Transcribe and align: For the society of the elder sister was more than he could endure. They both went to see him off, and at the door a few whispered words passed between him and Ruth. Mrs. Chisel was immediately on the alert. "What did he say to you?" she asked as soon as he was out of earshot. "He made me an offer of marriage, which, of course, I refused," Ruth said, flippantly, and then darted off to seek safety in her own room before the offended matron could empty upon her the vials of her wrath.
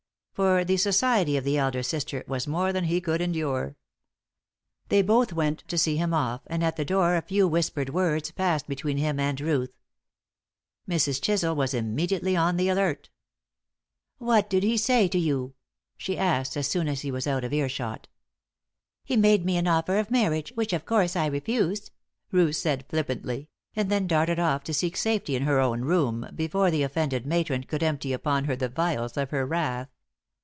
For 0.33 0.63
the 0.65 0.77
society 0.77 1.37
of 1.37 1.43
the 1.43 1.59
elder 1.59 1.83
sister 1.83 2.23
was 2.25 2.47
more 2.47 2.73
than 2.73 2.85
he 2.85 2.99
could 2.99 3.21
endure. 3.21 3.75
They 4.87 5.03
both 5.03 5.33
went 5.33 5.59
to 5.67 5.77
see 5.77 5.97
him 5.97 6.15
off, 6.15 6.41
and 6.47 6.63
at 6.63 6.77
the 6.77 6.85
door 6.85 7.15
a 7.15 7.21
few 7.21 7.47
whispered 7.47 7.89
words 7.89 8.31
passed 8.31 8.65
between 8.65 8.97
him 8.97 9.19
and 9.19 9.39
Ruth. 9.39 9.71
Mrs. 10.89 11.21
Chisel 11.21 11.53
was 11.55 11.75
immediately 11.75 12.35
on 12.35 12.57
the 12.57 12.69
alert. 12.69 13.11
"What 14.17 14.49
did 14.49 14.63
he 14.63 14.77
say 14.77 15.07
to 15.09 15.19
you?" 15.19 15.53
she 15.95 16.17
asked 16.17 16.57
as 16.57 16.65
soon 16.65 16.87
as 16.87 17.01
he 17.01 17.11
was 17.11 17.27
out 17.27 17.43
of 17.43 17.53
earshot. 17.53 18.07
"He 19.03 19.17
made 19.17 19.45
me 19.45 19.57
an 19.57 19.67
offer 19.67 19.97
of 19.99 20.09
marriage, 20.09 20.53
which, 20.55 20.73
of 20.73 20.85
course, 20.85 21.15
I 21.15 21.27
refused," 21.27 21.91
Ruth 22.31 22.55
said, 22.55 22.85
flippantly, 22.89 23.49
and 23.75 23.91
then 23.91 24.07
darted 24.07 24.39
off 24.39 24.63
to 24.63 24.73
seek 24.73 24.97
safety 24.97 25.35
in 25.35 25.43
her 25.43 25.59
own 25.59 25.81
room 25.81 26.29
before 26.33 26.71
the 26.71 26.83
offended 26.83 27.27
matron 27.27 27.65
could 27.65 27.83
empty 27.83 28.11
upon 28.11 28.45
her 28.45 28.55
the 28.55 28.69
vials 28.69 29.17
of 29.17 29.29
her 29.29 29.45
wrath. 29.45 29.89